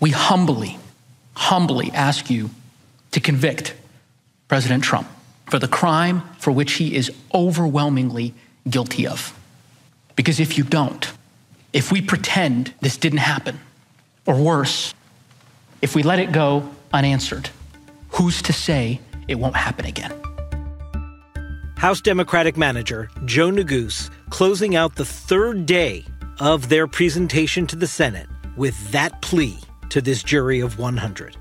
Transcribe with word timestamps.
we 0.00 0.10
humbly, 0.10 0.78
humbly 1.34 1.90
ask 1.92 2.30
you 2.30 2.50
to 3.12 3.20
convict 3.20 3.74
President 4.48 4.84
Trump 4.84 5.08
for 5.46 5.58
the 5.58 5.68
crime 5.68 6.22
for 6.38 6.50
which 6.52 6.74
he 6.74 6.94
is 6.94 7.10
overwhelmingly 7.34 8.34
guilty 8.68 9.06
of. 9.06 9.38
Because 10.16 10.40
if 10.40 10.58
you 10.58 10.64
don't, 10.64 11.10
if 11.72 11.92
we 11.92 12.00
pretend 12.00 12.74
this 12.80 12.96
didn't 12.96 13.18
happen, 13.18 13.58
or 14.26 14.36
worse, 14.36 14.94
if 15.80 15.94
we 15.94 16.02
let 16.02 16.18
it 16.18 16.32
go 16.32 16.68
unanswered, 16.92 17.50
who's 18.10 18.42
to 18.42 18.52
say 18.52 19.00
it 19.26 19.36
won't 19.36 19.56
happen 19.56 19.86
again? 19.86 20.12
House 21.76 22.00
Democratic 22.00 22.56
manager 22.56 23.08
Joe 23.24 23.50
Neguse 23.50 24.10
closing 24.30 24.74
out 24.74 24.96
the 24.96 25.04
third 25.04 25.64
day 25.64 26.04
of 26.40 26.68
their 26.68 26.86
presentation 26.86 27.66
to 27.68 27.76
the 27.76 27.86
Senate 27.86 28.28
with 28.56 28.90
that 28.90 29.22
plea 29.22 29.58
to 29.90 30.00
this 30.00 30.22
jury 30.22 30.60
of 30.60 30.78
100. 30.78 31.36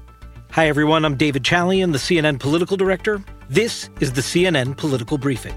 Hi, 0.52 0.68
everyone. 0.68 1.06
I'm 1.06 1.16
David 1.16 1.44
Chalian, 1.44 1.92
the 1.92 1.98
CNN 1.98 2.40
political 2.40 2.78
director. 2.78 3.24
This 3.50 3.90
is 4.00 4.14
the 4.14 4.22
CNN 4.22 4.76
Political 4.76 5.18
Briefing. 5.18 5.56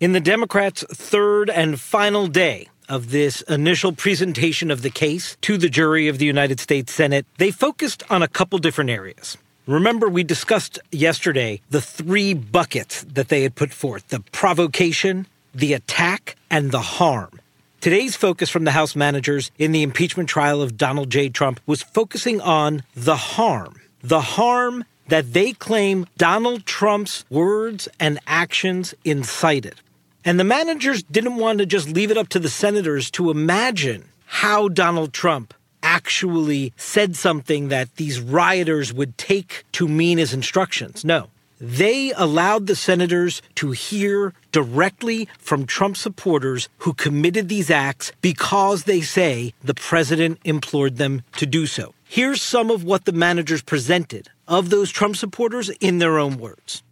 In 0.00 0.12
the 0.12 0.20
Democrats' 0.20 0.84
third 0.90 1.50
and 1.50 1.80
final 1.80 2.28
day 2.28 2.68
of 2.88 3.10
this 3.10 3.42
initial 3.42 3.92
presentation 3.92 4.70
of 4.70 4.82
the 4.82 4.90
case 4.90 5.36
to 5.42 5.58
the 5.58 5.68
jury 5.68 6.08
of 6.08 6.18
the 6.18 6.24
United 6.24 6.60
States 6.60 6.92
Senate, 6.92 7.26
they 7.36 7.50
focused 7.50 8.02
on 8.08 8.22
a 8.22 8.28
couple 8.28 8.58
different 8.58 8.90
areas. 8.90 9.36
Remember, 9.66 10.08
we 10.08 10.22
discussed 10.22 10.78
yesterday 10.90 11.60
the 11.68 11.82
three 11.82 12.32
buckets 12.32 13.04
that 13.12 13.28
they 13.28 13.42
had 13.42 13.54
put 13.54 13.72
forth 13.72 14.08
the 14.08 14.20
provocation, 14.32 15.26
the 15.54 15.74
attack, 15.74 16.36
and 16.50 16.70
the 16.70 16.80
harm. 16.80 17.40
Today's 17.80 18.16
focus 18.16 18.50
from 18.50 18.64
the 18.64 18.72
House 18.72 18.96
managers 18.96 19.52
in 19.56 19.70
the 19.70 19.84
impeachment 19.84 20.28
trial 20.28 20.60
of 20.60 20.76
Donald 20.76 21.10
J. 21.10 21.28
Trump 21.28 21.60
was 21.64 21.80
focusing 21.80 22.40
on 22.40 22.82
the 22.96 23.14
harm. 23.14 23.80
The 24.02 24.20
harm 24.20 24.84
that 25.06 25.32
they 25.32 25.52
claim 25.52 26.04
Donald 26.16 26.66
Trump's 26.66 27.24
words 27.30 27.88
and 28.00 28.18
actions 28.26 28.96
incited. 29.04 29.76
And 30.24 30.40
the 30.40 30.44
managers 30.44 31.04
didn't 31.04 31.36
want 31.36 31.60
to 31.60 31.66
just 31.66 31.88
leave 31.88 32.10
it 32.10 32.18
up 32.18 32.28
to 32.30 32.40
the 32.40 32.48
senators 32.48 33.12
to 33.12 33.30
imagine 33.30 34.08
how 34.26 34.66
Donald 34.66 35.12
Trump 35.12 35.54
actually 35.80 36.72
said 36.76 37.14
something 37.14 37.68
that 37.68 37.94
these 37.94 38.18
rioters 38.18 38.92
would 38.92 39.16
take 39.16 39.64
to 39.70 39.86
mean 39.86 40.18
his 40.18 40.34
instructions. 40.34 41.04
No. 41.04 41.28
They 41.60 42.12
allowed 42.12 42.66
the 42.66 42.76
senators 42.76 43.40
to 43.54 43.70
hear 43.70 44.34
directly 44.52 45.28
from 45.38 45.66
Trump 45.66 45.96
supporters 45.96 46.68
who 46.78 46.92
committed 46.92 47.48
these 47.48 47.70
acts 47.70 48.12
because 48.20 48.84
they 48.84 49.00
say 49.00 49.54
the 49.62 49.74
president 49.74 50.38
implored 50.44 50.96
them 50.96 51.22
to 51.36 51.46
do 51.46 51.66
so. 51.66 51.94
Here's 52.04 52.40
some 52.40 52.70
of 52.70 52.84
what 52.84 53.04
the 53.04 53.12
managers 53.12 53.62
presented 53.62 54.30
of 54.46 54.70
those 54.70 54.90
Trump 54.90 55.16
supporters 55.16 55.68
in 55.68 55.98
their 55.98 56.18
own 56.18 56.38
words. 56.38 56.82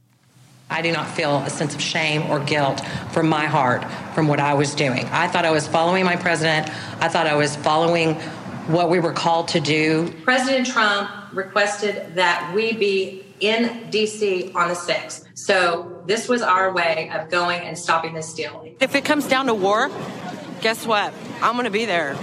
I 0.68 0.82
do 0.82 0.92
not 0.92 1.08
feel 1.08 1.38
a 1.38 1.50
sense 1.50 1.74
of 1.74 1.80
shame 1.80 2.28
or 2.30 2.40
guilt 2.40 2.82
from 3.12 3.28
my 3.28 3.46
heart 3.46 3.84
from 4.14 4.26
what 4.26 4.40
I 4.40 4.54
was 4.54 4.74
doing. 4.74 5.04
I 5.06 5.28
thought 5.28 5.44
I 5.44 5.52
was 5.52 5.66
following 5.66 6.04
my 6.04 6.16
president. 6.16 6.68
I 7.00 7.08
thought 7.08 7.26
I 7.26 7.36
was 7.36 7.54
following 7.56 8.14
what 8.66 8.90
we 8.90 8.98
were 8.98 9.12
called 9.12 9.48
to 9.48 9.60
do. 9.60 10.12
President 10.24 10.66
Trump 10.66 11.08
requested 11.32 12.16
that 12.16 12.52
we 12.52 12.72
be 12.72 13.25
in 13.40 13.90
D.C. 13.90 14.52
on 14.54 14.68
the 14.68 14.74
6th. 14.74 15.24
So 15.34 16.02
this 16.06 16.28
was 16.28 16.42
our 16.42 16.72
way 16.72 17.10
of 17.12 17.30
going 17.30 17.60
and 17.60 17.78
stopping 17.78 18.14
this 18.14 18.32
deal. 18.34 18.68
If 18.80 18.94
it 18.94 19.04
comes 19.04 19.28
down 19.28 19.46
to 19.46 19.54
war, 19.54 19.90
guess 20.60 20.86
what? 20.86 21.12
I'm 21.42 21.54
going 21.54 21.64
to 21.64 21.70
be 21.70 21.84
there. 21.84 22.16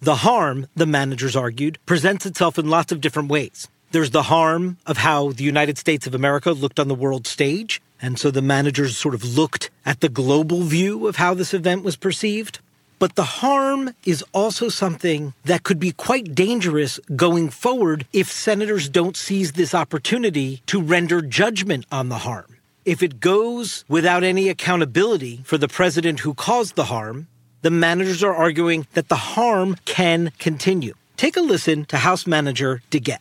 The 0.00 0.16
harm, 0.16 0.66
the 0.76 0.86
managers 0.86 1.34
argued, 1.34 1.78
presents 1.84 2.24
itself 2.24 2.58
in 2.58 2.70
lots 2.70 2.92
of 2.92 3.00
different 3.00 3.28
ways. 3.30 3.68
There's 3.90 4.10
the 4.10 4.24
harm 4.24 4.76
of 4.86 4.98
how 4.98 5.32
the 5.32 5.44
United 5.44 5.78
States 5.78 6.06
of 6.06 6.14
America 6.14 6.52
looked 6.52 6.78
on 6.78 6.88
the 6.88 6.94
world 6.94 7.26
stage. 7.26 7.80
And 8.00 8.18
so 8.18 8.30
the 8.30 8.42
managers 8.42 8.96
sort 8.96 9.14
of 9.14 9.24
looked 9.24 9.70
at 9.84 10.00
the 10.00 10.08
global 10.08 10.62
view 10.62 11.08
of 11.08 11.16
how 11.16 11.34
this 11.34 11.52
event 11.52 11.82
was 11.82 11.96
perceived. 11.96 12.60
But 12.98 13.14
the 13.14 13.24
harm 13.24 13.94
is 14.04 14.24
also 14.32 14.68
something 14.68 15.32
that 15.44 15.62
could 15.62 15.78
be 15.78 15.92
quite 15.92 16.34
dangerous 16.34 16.98
going 17.14 17.48
forward 17.48 18.06
if 18.12 18.30
senators 18.30 18.88
don't 18.88 19.16
seize 19.16 19.52
this 19.52 19.74
opportunity 19.74 20.62
to 20.66 20.82
render 20.82 21.22
judgment 21.22 21.86
on 21.92 22.08
the 22.08 22.18
harm. 22.18 22.56
If 22.84 23.02
it 23.02 23.20
goes 23.20 23.84
without 23.88 24.24
any 24.24 24.48
accountability 24.48 25.42
for 25.44 25.58
the 25.58 25.68
president 25.68 26.20
who 26.20 26.34
caused 26.34 26.74
the 26.74 26.84
harm, 26.84 27.28
the 27.62 27.70
managers 27.70 28.22
are 28.22 28.34
arguing 28.34 28.86
that 28.94 29.08
the 29.08 29.16
harm 29.16 29.76
can 29.84 30.32
continue. 30.38 30.94
Take 31.16 31.36
a 31.36 31.40
listen 31.40 31.84
to 31.86 31.98
House 31.98 32.26
Manager 32.26 32.82
DeGette. 32.90 33.18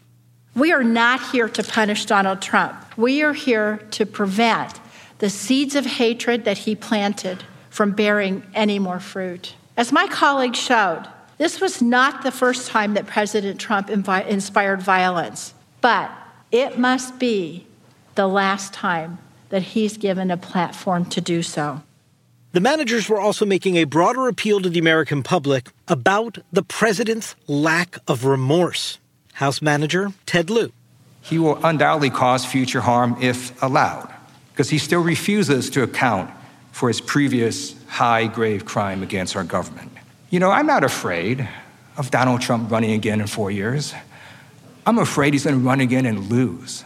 We 0.56 0.72
are 0.72 0.84
not 0.84 1.22
here 1.32 1.50
to 1.50 1.64
punish 1.64 2.06
Donald 2.06 2.42
Trump. 2.42 2.76
We 2.98 3.22
are 3.22 3.34
here 3.34 3.78
to 3.92 4.06
prevent 4.06 4.80
the 5.20 5.30
seeds 5.30 5.76
of 5.76 5.86
hatred 5.86 6.46
that 6.46 6.60
he 6.60 6.76
planted 6.76 7.44
from 7.70 7.92
bearing 7.92 8.44
any 8.56 8.80
more 8.80 9.00
fruit. 9.00 9.54
As 9.78 9.92
my 9.92 10.08
colleague 10.08 10.56
showed, 10.56 11.04
this 11.38 11.62
was 11.62 11.84
not 11.84 12.24
the 12.24 12.32
first 12.32 12.68
time 12.68 12.96
that 12.96 13.06
President 13.06 13.60
Trump 13.60 13.90
invi- 13.90 14.26
inspired 14.26 14.82
violence, 14.82 15.54
but 15.82 16.10
it 16.52 16.80
must 16.80 17.20
be 17.20 17.68
the 18.16 18.28
last 18.28 18.74
time 18.74 19.20
that 19.50 19.62
he's 19.62 19.96
given 19.98 20.32
a 20.32 20.38
platform 20.38 21.06
to 21.06 21.22
do 21.22 21.44
so. 21.44 21.84
The 22.54 22.60
managers 22.60 23.08
were 23.08 23.22
also 23.22 23.46
making 23.46 23.76
a 23.76 23.84
broader 23.84 24.28
appeal 24.28 24.62
to 24.62 24.70
the 24.70 24.80
American 24.80 25.22
public 25.22 25.70
about 25.88 26.40
the 26.52 26.64
president's 26.64 27.36
lack 27.46 28.00
of 28.08 28.26
remorse. 28.26 28.98
House 29.34 29.62
Manager 29.62 30.12
Ted 30.26 30.50
Lieu. 30.50 30.72
He 31.22 31.38
will 31.38 31.64
undoubtedly 31.64 32.10
cause 32.10 32.44
future 32.44 32.82
harm 32.82 33.16
if 33.22 33.62
allowed, 33.62 34.12
because 34.52 34.72
he 34.72 34.80
still 34.80 35.04
refuses 35.04 35.70
to 35.70 35.84
account 35.84 36.32
for 36.78 36.90
his 36.90 37.02
previous 37.02 37.74
high 37.88 38.28
grave 38.28 38.64
crime 38.64 39.02
against 39.02 39.36
our 39.36 39.44
government. 39.44 39.92
You 40.30 40.40
know, 40.40 40.52
I'm 40.52 40.68
not 40.68 40.84
afraid 40.84 41.50
of 41.98 42.12
Donald 42.12 42.40
Trump 42.40 42.70
running 42.70 42.92
again 42.92 43.20
in 43.20 43.26
four 43.26 43.50
years. 43.50 43.96
I'm 44.86 45.00
afraid 45.00 45.34
he's 45.34 45.46
going 45.46 45.60
to 45.60 45.66
run 45.66 45.82
again 45.82 46.06
and 46.06 46.30
lose, 46.30 46.84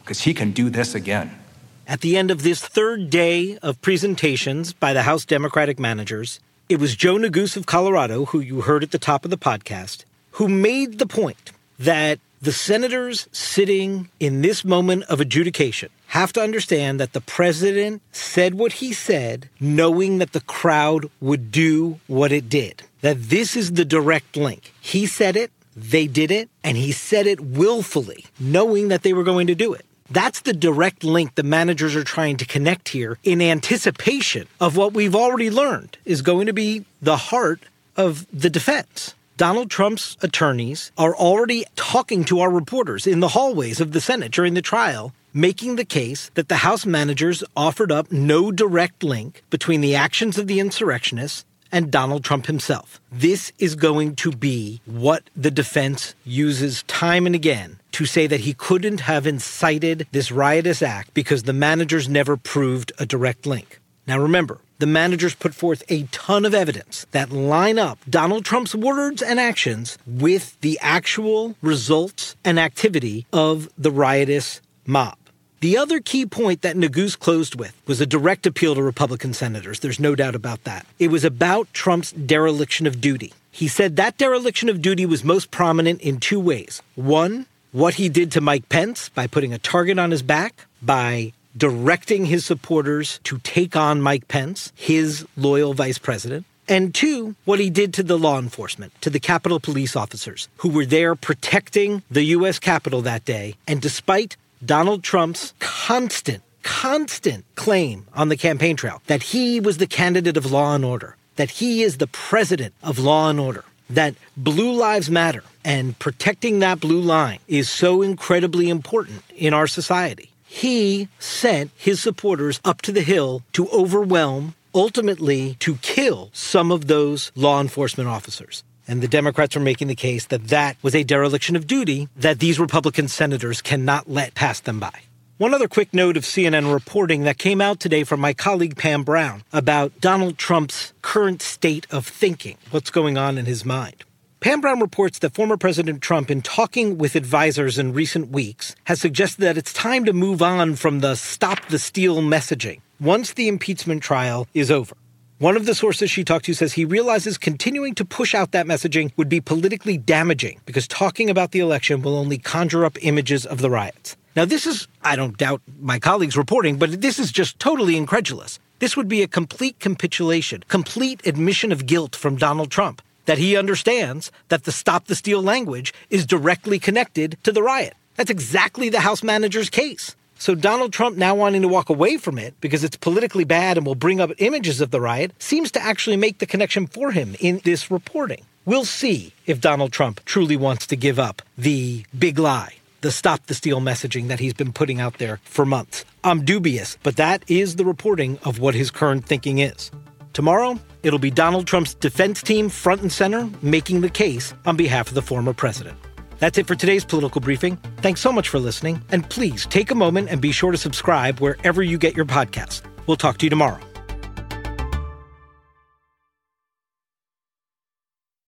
because 0.00 0.22
he 0.22 0.34
can 0.34 0.50
do 0.50 0.70
this 0.70 0.92
again. 0.92 1.38
At 1.86 2.00
the 2.00 2.16
end 2.16 2.32
of 2.32 2.42
this 2.42 2.60
third 2.60 3.10
day 3.10 3.56
of 3.58 3.80
presentations 3.80 4.72
by 4.72 4.92
the 4.92 5.02
House 5.04 5.24
Democratic 5.24 5.78
managers, 5.78 6.40
it 6.68 6.80
was 6.80 6.96
Joe 6.96 7.14
Neguse 7.14 7.56
of 7.56 7.64
Colorado, 7.64 8.24
who 8.24 8.40
you 8.40 8.62
heard 8.62 8.82
at 8.82 8.90
the 8.90 8.98
top 8.98 9.24
of 9.24 9.30
the 9.30 9.38
podcast, 9.38 10.02
who 10.32 10.48
made 10.48 10.98
the 10.98 11.06
point 11.06 11.52
that 11.78 12.18
the 12.42 12.52
senators 12.52 13.28
sitting 13.30 14.08
in 14.18 14.42
this 14.42 14.64
moment 14.64 15.04
of 15.04 15.20
adjudication 15.20 15.90
have 16.08 16.32
to 16.32 16.42
understand 16.42 16.98
that 17.00 17.12
the 17.12 17.20
president 17.20 18.02
said 18.12 18.54
what 18.54 18.74
he 18.74 18.92
said, 18.92 19.48
knowing 19.60 20.18
that 20.18 20.32
the 20.32 20.40
crowd 20.40 21.10
would 21.20 21.50
do 21.52 22.00
what 22.06 22.32
it 22.32 22.48
did. 22.48 22.82
That 23.02 23.28
this 23.28 23.56
is 23.56 23.72
the 23.72 23.84
direct 23.84 24.36
link. 24.36 24.72
He 24.80 25.06
said 25.06 25.36
it, 25.36 25.52
they 25.76 26.06
did 26.06 26.30
it, 26.30 26.48
and 26.64 26.76
he 26.76 26.92
said 26.92 27.26
it 27.26 27.40
willfully, 27.40 28.26
knowing 28.40 28.88
that 28.88 29.02
they 29.02 29.12
were 29.12 29.22
going 29.22 29.46
to 29.48 29.54
do 29.54 29.74
it. 29.74 29.84
That's 30.10 30.40
the 30.40 30.54
direct 30.54 31.04
link 31.04 31.34
the 31.34 31.42
managers 31.42 31.94
are 31.94 32.04
trying 32.04 32.38
to 32.38 32.46
connect 32.46 32.88
here 32.88 33.18
in 33.22 33.42
anticipation 33.42 34.48
of 34.58 34.76
what 34.76 34.94
we've 34.94 35.14
already 35.14 35.50
learned 35.50 35.98
is 36.06 36.22
going 36.22 36.46
to 36.46 36.54
be 36.54 36.86
the 37.02 37.18
heart 37.18 37.60
of 37.96 38.26
the 38.32 38.48
defense. 38.48 39.14
Donald 39.36 39.70
Trump's 39.70 40.16
attorneys 40.22 40.90
are 40.96 41.14
already 41.14 41.64
talking 41.76 42.24
to 42.24 42.40
our 42.40 42.50
reporters 42.50 43.06
in 43.06 43.20
the 43.20 43.28
hallways 43.28 43.80
of 43.80 43.92
the 43.92 44.00
Senate 44.00 44.32
during 44.32 44.54
the 44.54 44.62
trial, 44.62 45.12
making 45.38 45.76
the 45.76 45.84
case 45.84 46.32
that 46.34 46.48
the 46.48 46.56
House 46.56 46.84
managers 46.84 47.44
offered 47.56 47.92
up 47.92 48.10
no 48.10 48.50
direct 48.50 49.04
link 49.04 49.44
between 49.50 49.80
the 49.80 49.94
actions 49.94 50.36
of 50.36 50.48
the 50.48 50.58
insurrectionists 50.58 51.44
and 51.70 51.92
Donald 51.92 52.24
Trump 52.24 52.46
himself. 52.46 53.00
This 53.12 53.52
is 53.58 53.76
going 53.76 54.16
to 54.16 54.32
be 54.32 54.80
what 54.84 55.30
the 55.36 55.52
defense 55.52 56.16
uses 56.24 56.82
time 56.84 57.24
and 57.24 57.36
again 57.36 57.78
to 57.92 58.04
say 58.04 58.26
that 58.26 58.40
he 58.40 58.52
couldn't 58.52 59.00
have 59.00 59.28
incited 59.28 60.08
this 60.10 60.32
riotous 60.32 60.82
act 60.82 61.14
because 61.14 61.44
the 61.44 61.52
managers 61.52 62.08
never 62.08 62.36
proved 62.36 62.90
a 62.98 63.06
direct 63.06 63.46
link. 63.46 63.80
Now 64.08 64.18
remember, 64.18 64.58
the 64.80 64.86
managers 64.86 65.36
put 65.36 65.54
forth 65.54 65.84
a 65.88 66.04
ton 66.10 66.46
of 66.46 66.54
evidence 66.54 67.06
that 67.12 67.30
line 67.30 67.78
up 67.78 67.98
Donald 68.08 68.44
Trump's 68.44 68.74
words 68.74 69.22
and 69.22 69.38
actions 69.38 69.98
with 70.04 70.60
the 70.62 70.78
actual 70.80 71.54
results 71.62 72.34
and 72.44 72.58
activity 72.58 73.26
of 73.32 73.68
the 73.78 73.92
riotous 73.92 74.60
mob. 74.88 75.17
The 75.60 75.76
other 75.76 75.98
key 75.98 76.24
point 76.24 76.62
that 76.62 76.76
Neguse 76.76 77.18
closed 77.18 77.56
with 77.58 77.74
was 77.86 78.00
a 78.00 78.06
direct 78.06 78.46
appeal 78.46 78.76
to 78.76 78.82
Republican 78.82 79.34
senators. 79.34 79.80
There's 79.80 79.98
no 79.98 80.14
doubt 80.14 80.36
about 80.36 80.62
that. 80.64 80.86
It 81.00 81.08
was 81.10 81.24
about 81.24 81.72
Trump's 81.72 82.12
dereliction 82.12 82.86
of 82.86 83.00
duty. 83.00 83.32
He 83.50 83.66
said 83.66 83.96
that 83.96 84.18
dereliction 84.18 84.68
of 84.68 84.80
duty 84.80 85.04
was 85.04 85.24
most 85.24 85.50
prominent 85.50 86.00
in 86.00 86.20
two 86.20 86.38
ways. 86.38 86.80
One, 86.94 87.46
what 87.72 87.94
he 87.94 88.08
did 88.08 88.30
to 88.32 88.40
Mike 88.40 88.68
Pence 88.68 89.08
by 89.08 89.26
putting 89.26 89.52
a 89.52 89.58
target 89.58 89.98
on 89.98 90.12
his 90.12 90.22
back, 90.22 90.66
by 90.80 91.32
directing 91.56 92.26
his 92.26 92.46
supporters 92.46 93.18
to 93.24 93.38
take 93.38 93.74
on 93.74 94.00
Mike 94.00 94.28
Pence, 94.28 94.72
his 94.76 95.26
loyal 95.36 95.74
vice 95.74 95.98
president. 95.98 96.46
and 96.68 96.94
two, 96.94 97.34
what 97.46 97.58
he 97.58 97.70
did 97.70 97.94
to 97.94 98.02
the 98.02 98.18
law 98.18 98.38
enforcement, 98.38 98.92
to 99.00 99.10
the 99.10 99.18
Capitol 99.18 99.58
police 99.58 99.96
officers 99.96 100.48
who 100.58 100.68
were 100.68 100.86
there 100.86 101.16
protecting 101.16 102.02
the 102.10 102.22
U.S. 102.36 102.58
Capitol 102.58 103.00
that 103.02 103.24
day. 103.24 103.56
And 103.66 103.80
despite 103.80 104.36
Donald 104.64 105.02
Trump's 105.02 105.54
constant, 105.60 106.42
constant 106.62 107.44
claim 107.54 108.06
on 108.14 108.28
the 108.28 108.36
campaign 108.36 108.76
trail 108.76 109.02
that 109.06 109.22
he 109.22 109.60
was 109.60 109.78
the 109.78 109.86
candidate 109.86 110.36
of 110.36 110.50
law 110.50 110.74
and 110.74 110.84
order, 110.84 111.16
that 111.36 111.50
he 111.50 111.82
is 111.82 111.98
the 111.98 112.06
president 112.08 112.74
of 112.82 112.98
law 112.98 113.30
and 113.30 113.38
order, 113.38 113.64
that 113.88 114.14
blue 114.36 114.72
lives 114.72 115.10
matter 115.10 115.44
and 115.64 115.98
protecting 115.98 116.58
that 116.58 116.80
blue 116.80 117.00
line 117.00 117.38
is 117.46 117.68
so 117.68 118.02
incredibly 118.02 118.68
important 118.68 119.22
in 119.34 119.54
our 119.54 119.66
society. 119.66 120.30
He 120.44 121.08
sent 121.18 121.70
his 121.76 122.00
supporters 122.00 122.60
up 122.64 122.82
to 122.82 122.92
the 122.92 123.02
Hill 123.02 123.42
to 123.52 123.68
overwhelm 123.68 124.54
ultimately 124.74 125.56
to 125.60 125.76
kill 125.76 126.30
some 126.32 126.70
of 126.70 126.86
those 126.86 127.32
law 127.34 127.60
enforcement 127.60 128.08
officers. 128.08 128.62
And 128.88 129.02
the 129.02 129.08
Democrats 129.08 129.54
are 129.54 129.60
making 129.60 129.88
the 129.88 129.94
case 129.94 130.24
that 130.26 130.48
that 130.48 130.78
was 130.82 130.94
a 130.94 131.04
dereliction 131.04 131.54
of 131.54 131.66
duty 131.66 132.08
that 132.16 132.40
these 132.40 132.58
Republican 132.58 133.06
senators 133.06 133.60
cannot 133.60 134.08
let 134.10 134.34
pass 134.34 134.60
them 134.60 134.80
by. 134.80 135.02
One 135.36 135.54
other 135.54 135.68
quick 135.68 135.94
note 135.94 136.16
of 136.16 136.24
CNN 136.24 136.72
reporting 136.72 137.22
that 137.22 137.38
came 137.38 137.60
out 137.60 137.78
today 137.78 138.02
from 138.02 138.18
my 138.18 138.34
colleague 138.34 138.76
Pam 138.76 139.04
Brown 139.04 139.44
about 139.52 140.00
Donald 140.00 140.36
Trump's 140.38 140.94
current 141.02 141.42
state 141.42 141.86
of 141.92 142.06
thinking, 142.08 142.56
what's 142.72 142.90
going 142.90 143.16
on 143.16 143.38
in 143.38 143.46
his 143.46 143.64
mind. 143.64 144.02
Pam 144.40 144.60
Brown 144.60 144.80
reports 144.80 145.18
that 145.18 145.34
former 145.34 145.56
President 145.56 146.00
Trump, 146.00 146.30
in 146.30 146.42
talking 146.42 146.96
with 146.96 147.14
advisors 147.14 147.78
in 147.78 147.92
recent 147.92 148.30
weeks, 148.30 148.74
has 148.84 149.00
suggested 149.00 149.42
that 149.42 149.58
it's 149.58 149.72
time 149.72 150.04
to 150.04 150.12
move 150.12 150.42
on 150.42 150.76
from 150.76 151.00
the 151.00 151.14
stop 151.14 151.66
the 151.66 151.78
steal 151.78 152.22
messaging 152.22 152.80
once 153.00 153.32
the 153.32 153.48
impeachment 153.48 154.02
trial 154.02 154.48
is 154.54 154.70
over. 154.70 154.96
One 155.38 155.56
of 155.56 155.66
the 155.66 155.74
sources 155.76 156.10
she 156.10 156.24
talked 156.24 156.46
to 156.46 156.54
says 156.54 156.72
he 156.72 156.84
realizes 156.84 157.38
continuing 157.38 157.94
to 157.94 158.04
push 158.04 158.34
out 158.34 158.50
that 158.50 158.66
messaging 158.66 159.12
would 159.16 159.28
be 159.28 159.40
politically 159.40 159.96
damaging 159.96 160.60
because 160.66 160.88
talking 160.88 161.30
about 161.30 161.52
the 161.52 161.60
election 161.60 162.02
will 162.02 162.16
only 162.16 162.38
conjure 162.38 162.84
up 162.84 162.98
images 163.02 163.46
of 163.46 163.60
the 163.60 163.70
riots. 163.70 164.16
Now, 164.34 164.46
this 164.46 164.66
is, 164.66 164.88
I 165.04 165.14
don't 165.14 165.38
doubt 165.38 165.62
my 165.80 166.00
colleagues' 166.00 166.36
reporting, 166.36 166.76
but 166.76 167.00
this 167.00 167.20
is 167.20 167.30
just 167.30 167.56
totally 167.60 167.96
incredulous. 167.96 168.58
This 168.80 168.96
would 168.96 169.06
be 169.06 169.22
a 169.22 169.28
complete 169.28 169.78
capitulation, 169.78 170.64
complete 170.66 171.24
admission 171.24 171.70
of 171.70 171.86
guilt 171.86 172.16
from 172.16 172.34
Donald 172.34 172.72
Trump 172.72 173.00
that 173.26 173.38
he 173.38 173.56
understands 173.56 174.32
that 174.48 174.64
the 174.64 174.72
stop 174.72 175.04
the 175.04 175.14
steal 175.14 175.40
language 175.40 175.94
is 176.10 176.26
directly 176.26 176.80
connected 176.80 177.38
to 177.44 177.52
the 177.52 177.62
riot. 177.62 177.94
That's 178.16 178.30
exactly 178.30 178.88
the 178.88 178.98
House 178.98 179.22
manager's 179.22 179.70
case. 179.70 180.16
So 180.40 180.54
Donald 180.54 180.92
Trump 180.92 181.16
now 181.16 181.34
wanting 181.34 181.62
to 181.62 181.68
walk 181.68 181.90
away 181.90 182.16
from 182.16 182.38
it 182.38 182.54
because 182.60 182.84
it's 182.84 182.96
politically 182.96 183.42
bad 183.42 183.76
and 183.76 183.84
will 183.84 183.96
bring 183.96 184.20
up 184.20 184.30
images 184.38 184.80
of 184.80 184.92
the 184.92 185.00
riot 185.00 185.32
seems 185.40 185.72
to 185.72 185.82
actually 185.82 186.16
make 186.16 186.38
the 186.38 186.46
connection 186.46 186.86
for 186.86 187.10
him 187.10 187.34
in 187.40 187.60
this 187.64 187.90
reporting. 187.90 188.44
We'll 188.64 188.84
see 188.84 189.32
if 189.46 189.60
Donald 189.60 189.92
Trump 189.92 190.24
truly 190.24 190.56
wants 190.56 190.86
to 190.88 190.96
give 190.96 191.18
up 191.18 191.42
the 191.56 192.04
big 192.16 192.38
lie, 192.38 192.74
the 193.00 193.10
stop 193.10 193.46
the 193.46 193.54
steal 193.54 193.80
messaging 193.80 194.28
that 194.28 194.38
he's 194.38 194.54
been 194.54 194.72
putting 194.72 195.00
out 195.00 195.18
there 195.18 195.40
for 195.42 195.66
months. 195.66 196.04
I'm 196.22 196.44
dubious, 196.44 196.96
but 197.02 197.16
that 197.16 197.42
is 197.48 197.74
the 197.74 197.84
reporting 197.84 198.38
of 198.44 198.60
what 198.60 198.76
his 198.76 198.92
current 198.92 199.26
thinking 199.26 199.58
is. 199.58 199.90
Tomorrow, 200.34 200.78
it'll 201.02 201.18
be 201.18 201.32
Donald 201.32 201.66
Trump's 201.66 201.94
defense 201.94 202.42
team 202.42 202.68
front 202.68 203.02
and 203.02 203.10
center 203.10 203.50
making 203.60 204.02
the 204.02 204.10
case 204.10 204.54
on 204.66 204.76
behalf 204.76 205.08
of 205.08 205.14
the 205.14 205.22
former 205.22 205.52
president. 205.52 205.98
That's 206.38 206.58
it 206.58 206.66
for 206.66 206.74
today's 206.74 207.04
political 207.04 207.40
briefing. 207.40 207.78
Thanks 207.98 208.20
so 208.20 208.32
much 208.32 208.48
for 208.48 208.58
listening, 208.58 209.02
and 209.10 209.28
please 209.28 209.66
take 209.66 209.90
a 209.90 209.94
moment 209.94 210.28
and 210.30 210.40
be 210.40 210.52
sure 210.52 210.72
to 210.72 210.78
subscribe 210.78 211.40
wherever 211.40 211.82
you 211.82 211.98
get 211.98 212.16
your 212.16 212.26
podcasts. 212.26 212.82
We'll 213.06 213.16
talk 213.16 213.38
to 213.38 213.46
you 213.46 213.50
tomorrow. 213.50 213.87